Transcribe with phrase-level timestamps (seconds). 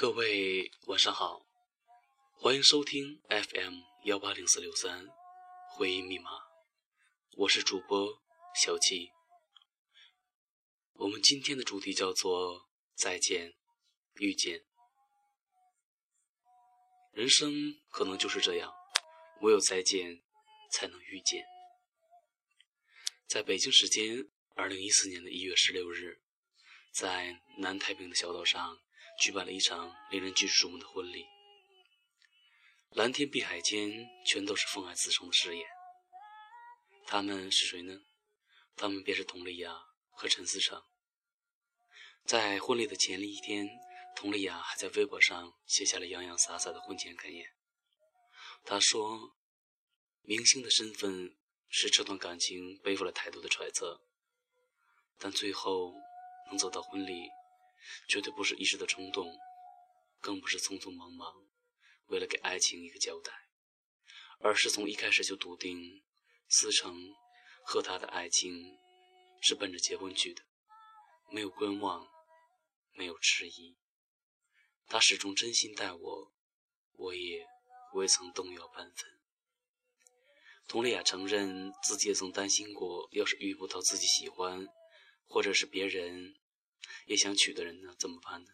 [0.00, 1.44] 各位晚上好，
[2.32, 5.06] 欢迎收听 FM 幺八零四六三
[5.68, 6.30] 回忆密码，
[7.36, 8.18] 我是主播
[8.54, 9.10] 小七。
[10.94, 13.52] 我们今天的主题叫做再见，
[14.14, 14.64] 遇见。
[17.12, 18.72] 人生可能就是这样，
[19.42, 20.22] 唯有再见，
[20.72, 21.44] 才能遇见。
[23.26, 26.22] 在北京时间二零一四年的一月十六日，
[26.90, 28.80] 在南太平的小岛上
[29.20, 31.26] 举办了一场令人举世瞩目的婚礼。
[32.88, 35.66] 蓝天碧海间，全都是风爱子成的誓言。
[37.06, 38.00] 他们是谁呢？
[38.76, 39.76] 他们便是佟丽娅
[40.08, 40.82] 和陈思诚。
[42.24, 43.68] 在婚礼的前一天，
[44.16, 47.44] 佟丽娅还在微博上写下了洋洋洒洒的婚前感言。
[48.64, 49.36] 她说
[50.22, 51.36] ：“明星的身份
[51.68, 54.00] 使这段感情背负了太多的揣测，
[55.18, 55.94] 但最后
[56.48, 57.28] 能走到婚礼，
[58.08, 59.38] 绝对不是一时的冲动，
[60.20, 61.34] 更不是匆匆忙忙，
[62.06, 63.32] 为了给爱情一个交代，
[64.40, 66.02] 而是从一开始就笃定，
[66.48, 66.94] 思成
[67.64, 68.78] 和他的爱情
[69.40, 70.42] 是奔着结婚去的，
[71.30, 72.08] 没有观望。”
[72.92, 73.78] 没有迟疑，
[74.88, 76.32] 他始终真心待我，
[76.96, 77.46] 我也
[77.94, 79.08] 未曾动摇半分。
[80.66, 84.66] 佟丽娅承认自己也曾担心过，要是遇不到自己喜欢，
[85.24, 86.34] 或者是别人
[87.06, 88.50] 也想娶的人呢，怎么办呢？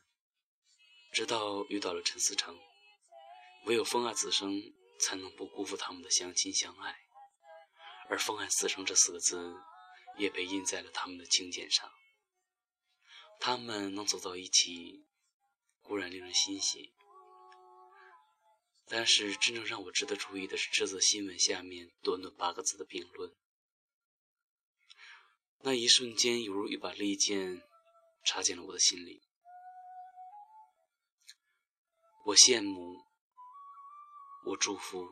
[1.12, 2.58] 直到遇到了陈思成，
[3.64, 6.98] 唯有风爱此生，才能不辜负他们的相亲相爱，
[8.08, 9.54] 而“风爱此生”这四个字，
[10.19, 11.91] 也被印在了他们的请柬上。
[13.41, 15.06] 他们能走到一起，
[15.80, 16.94] 固然令人欣喜，
[18.86, 23.34] 但是真正让我值得注意的是这则新闻下面短短八个字的评论。
[25.60, 27.62] 那一瞬间，犹如一把利剑
[28.26, 29.22] 插进了我的心里。
[32.26, 33.03] 我羡慕，
[34.47, 35.09] 我祝福，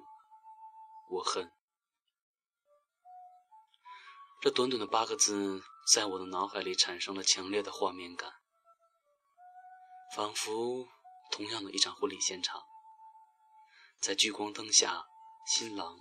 [1.11, 1.51] 我恨。
[4.43, 5.63] 这短短的八个字。
[5.93, 8.33] 在我的脑海里产生了强烈的画面感，
[10.17, 10.89] 仿佛
[11.31, 12.63] 同样的一场婚礼现场，
[14.01, 15.05] 在聚光灯下，
[15.47, 15.95] 新郎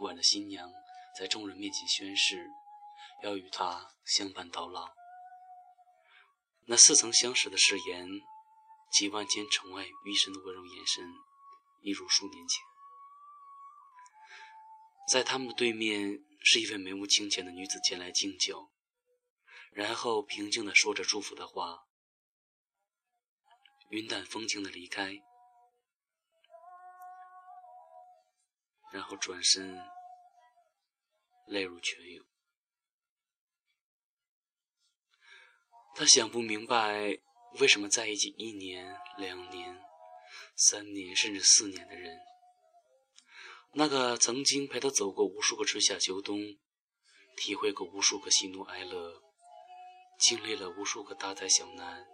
[0.00, 0.68] 挽着新娘，
[1.16, 2.50] 在众人面前宣誓，
[3.22, 4.97] 要与她相伴到老。
[6.70, 8.06] 那似曾相识的誓言，
[8.92, 11.02] 几万千宠爱于一身的温柔眼神，
[11.80, 12.62] 一如数年前。
[15.10, 18.70] 在他们的对面，是一位眉目清浅的女子前来敬酒。
[19.72, 21.86] 然后平静地说着祝福的话，
[23.88, 25.22] 云淡风轻地离开，
[28.92, 29.80] 然后转身，
[31.46, 32.27] 泪如泉涌。
[35.98, 37.18] 他想不明白，
[37.58, 39.82] 为什么在一起一年、两年、
[40.54, 42.16] 三年，甚至四年的人，
[43.72, 46.38] 那个曾经陪他走过无数个春夏秋冬，
[47.36, 49.20] 体会过无数个喜怒哀乐。
[50.20, 52.06] 经历了无数个大灾小难，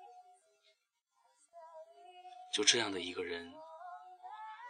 [2.55, 3.53] 就这样的一个人，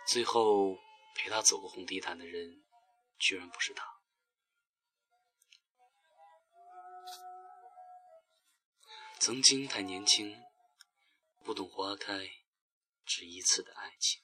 [0.09, 0.77] 最后
[1.15, 2.65] 陪他走过红地毯的人，
[3.21, 3.94] 居然不是他。
[9.19, 10.43] 曾经太年轻，
[11.43, 12.29] 不懂花开
[13.07, 14.21] 只一次的爱情。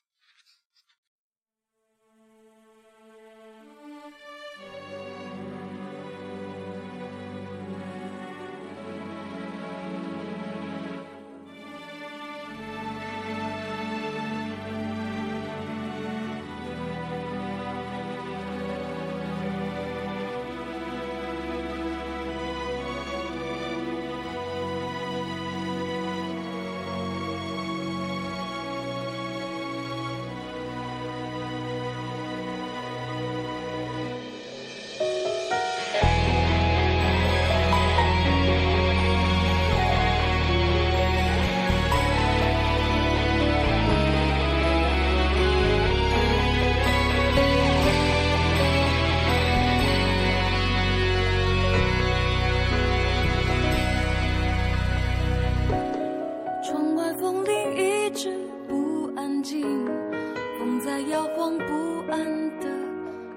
[60.90, 61.64] 在摇晃不
[62.10, 62.18] 安
[62.58, 62.66] 的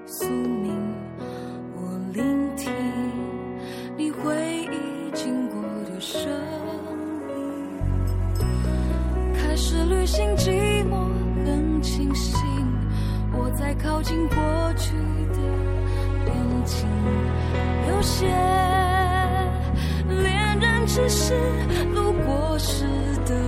[0.06, 0.74] 宿命。
[1.76, 2.72] 我聆听
[3.96, 6.20] 你回忆经过的声
[7.30, 8.42] 音，
[9.36, 11.06] 开始旅行，寂寞
[11.46, 12.36] 很清醒。
[13.38, 14.36] 我在靠近过
[14.76, 14.90] 去
[15.32, 15.38] 的
[16.24, 16.34] 边
[16.64, 16.88] 境，
[17.88, 18.26] 有些
[20.08, 21.34] 恋人只是
[21.94, 22.84] 路过时
[23.24, 23.40] 的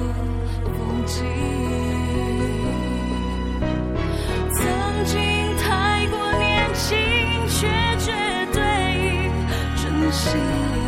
[0.63, 1.76] 风景。
[10.27, 10.86] see.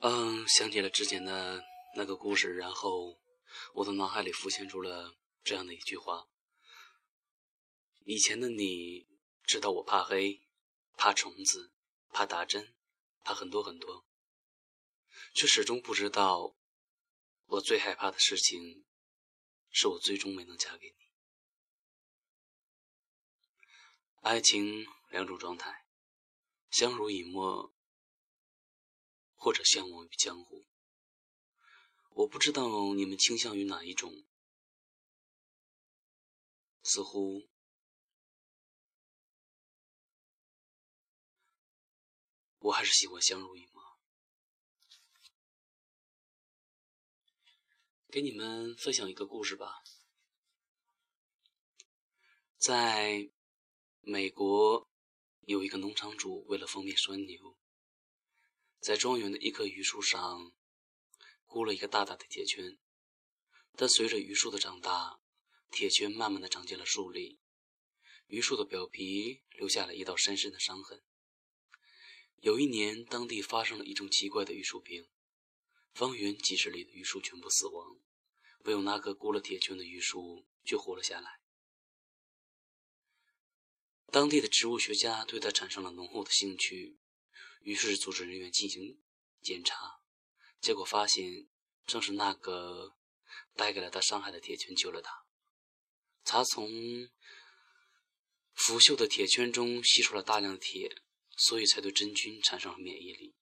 [0.00, 1.64] 嗯想起了之前的
[1.96, 3.18] 那个故事，然后
[3.74, 6.28] 我的脑海里浮现出了这样的一句话：
[8.04, 9.08] 以前的你
[9.42, 10.40] 知道我怕黑、
[10.96, 11.72] 怕虫子、
[12.10, 12.76] 怕打针、
[13.24, 14.06] 怕很多很多，
[15.34, 16.54] 却始终不知道
[17.46, 18.86] 我最害怕的事情
[19.70, 21.08] 是我最终没能嫁给你。
[24.20, 25.86] 爱情两种状态，
[26.70, 27.74] 相濡以沫。
[29.38, 30.66] 或者相忘于江湖，
[32.10, 34.26] 我不知道你们倾向于哪一种。
[36.82, 37.48] 似乎
[42.58, 43.82] 我还是喜欢相濡以沫。
[48.10, 49.82] 给你们分享一个故事吧，
[52.56, 53.30] 在
[54.00, 54.90] 美国
[55.42, 57.56] 有一个农场主为了方便拴牛。
[58.80, 60.52] 在庄园的一棵榆树上，
[61.46, 62.78] 箍了一个大大的铁圈。
[63.76, 65.20] 但随着榆树的长大，
[65.70, 67.40] 铁圈慢慢的长进了树里，
[68.26, 71.02] 榆树的表皮留下了一道深深的伤痕。
[72.36, 75.08] 有一年，当地发生了一种奇怪的榆树病，
[75.92, 78.00] 方圆几十里的榆树全部死亡，
[78.64, 81.40] 唯有那棵箍了铁圈的榆树却活了下来。
[84.10, 86.98] 当地的植物学家对它产生了浓厚的兴趣。
[87.62, 89.00] 于是组织人员进行
[89.42, 90.00] 检查，
[90.60, 91.48] 结果发现
[91.86, 92.96] 正是那个
[93.54, 95.24] 带给了他伤害的铁圈救了他。
[96.24, 96.68] 他从
[98.54, 101.02] 腐朽的铁圈中吸出了大量的铁，
[101.36, 103.34] 所以才对真菌产生了免疫力。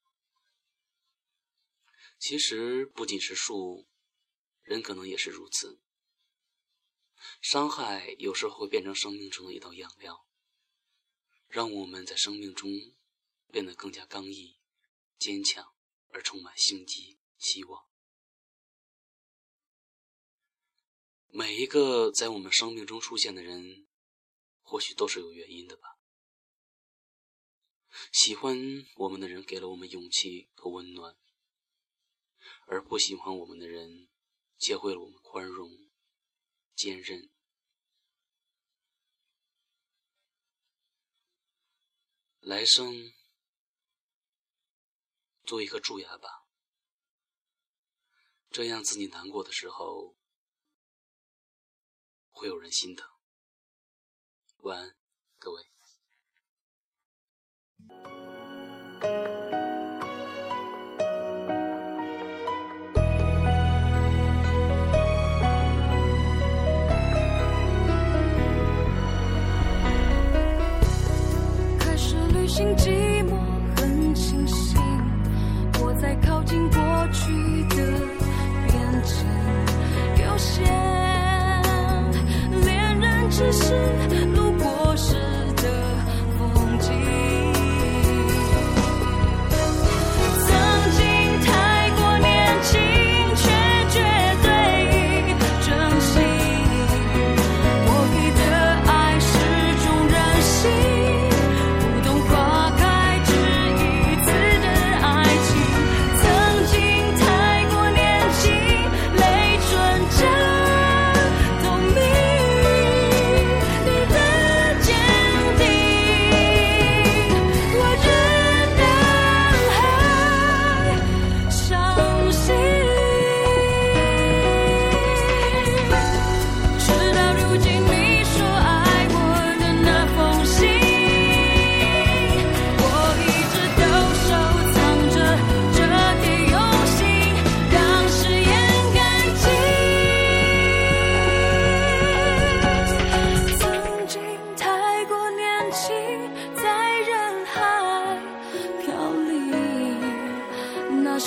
[2.18, 3.86] 其实不仅是树，
[4.62, 5.80] 人可能也是如此。
[7.40, 10.26] 伤害有时候会变成生命中的一道养料，
[11.48, 12.70] 让我们在生命中。
[13.50, 14.58] 变得更加刚毅、
[15.18, 15.74] 坚强，
[16.08, 17.86] 而充满生机、希望。
[21.28, 23.86] 每一个在我们生命中出现的人，
[24.62, 25.98] 或许都是有原因的吧。
[28.12, 28.56] 喜欢
[28.96, 31.16] 我们的人给了我们勇气和温暖，
[32.66, 34.08] 而不喜欢我们的人，
[34.58, 35.90] 教会了我们宽容、
[36.74, 37.30] 坚韧。
[42.40, 43.12] 来生。
[45.46, 46.28] 做一个蛀牙吧，
[48.50, 50.16] 这样自己难过的时候，
[52.30, 53.08] 会有人心疼。
[54.58, 54.96] 晚安，
[55.38, 55.64] 各位。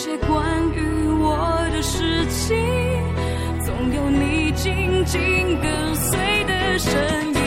[0.02, 2.56] 些关于我的事情，
[3.66, 7.39] 总有你紧紧跟随的身影。